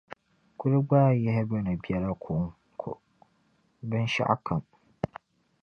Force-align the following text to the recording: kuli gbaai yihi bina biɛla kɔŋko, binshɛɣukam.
kuli 0.57 0.77
gbaai 0.85 1.21
yihi 1.23 1.43
bina 1.49 1.71
biɛla 1.83 2.11
kɔŋko, 2.23 2.89
binshɛɣukam. 3.89 4.61